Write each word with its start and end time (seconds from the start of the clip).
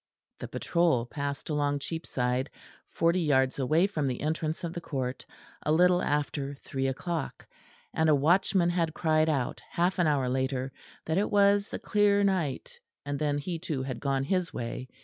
The 0.39 0.47
patrol 0.47 1.05
passed 1.05 1.47
along 1.47 1.77
Cheapside 1.77 2.49
forty 2.89 3.21
yards 3.21 3.59
away 3.59 3.85
from 3.85 4.07
the 4.07 4.21
entrance 4.21 4.63
of 4.63 4.73
the 4.73 4.81
court, 4.81 5.23
a 5.61 5.71
little 5.71 6.01
after 6.01 6.55
three 6.55 6.87
o'clock; 6.87 7.45
and 7.93 8.09
a 8.09 8.15
watchman 8.15 8.71
had 8.71 8.95
cried 8.95 9.29
out 9.29 9.61
half 9.69 9.99
an 9.99 10.07
hour 10.07 10.27
later, 10.27 10.71
that 11.05 11.19
it 11.19 11.29
was 11.29 11.71
a 11.71 11.77
clear 11.77 12.23
night; 12.23 12.79
and 13.05 13.19
then 13.19 13.37
he 13.37 13.59
too 13.59 13.83
had 13.83 13.99
gone 13.99 14.23
his 14.23 14.51
way. 14.51 14.87